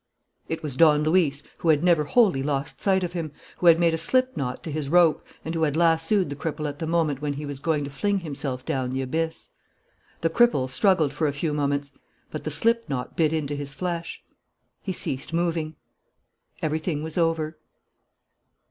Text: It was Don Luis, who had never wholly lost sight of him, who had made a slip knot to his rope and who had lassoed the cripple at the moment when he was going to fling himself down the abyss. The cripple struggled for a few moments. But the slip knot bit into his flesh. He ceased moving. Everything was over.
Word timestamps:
It 0.49 0.63
was 0.63 0.75
Don 0.75 1.03
Luis, 1.03 1.43
who 1.59 1.69
had 1.69 1.83
never 1.83 2.05
wholly 2.05 2.41
lost 2.41 2.81
sight 2.81 3.03
of 3.03 3.13
him, 3.13 3.31
who 3.59 3.67
had 3.67 3.79
made 3.79 3.93
a 3.93 3.99
slip 3.99 4.35
knot 4.35 4.63
to 4.63 4.71
his 4.71 4.89
rope 4.89 5.23
and 5.45 5.53
who 5.53 5.61
had 5.61 5.75
lassoed 5.75 6.31
the 6.31 6.35
cripple 6.35 6.67
at 6.67 6.79
the 6.79 6.87
moment 6.87 7.21
when 7.21 7.33
he 7.33 7.45
was 7.45 7.59
going 7.59 7.83
to 7.83 7.91
fling 7.91 8.21
himself 8.21 8.65
down 8.65 8.89
the 8.89 9.03
abyss. 9.03 9.49
The 10.21 10.31
cripple 10.31 10.67
struggled 10.71 11.13
for 11.13 11.27
a 11.27 11.31
few 11.33 11.53
moments. 11.53 11.91
But 12.31 12.45
the 12.45 12.49
slip 12.49 12.89
knot 12.89 13.15
bit 13.15 13.31
into 13.31 13.53
his 13.55 13.75
flesh. 13.75 14.23
He 14.81 14.91
ceased 14.91 15.33
moving. 15.33 15.75
Everything 16.63 17.03
was 17.03 17.15
over. 17.15 17.59